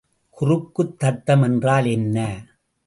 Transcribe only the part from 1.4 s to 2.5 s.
என்றால் என்ன?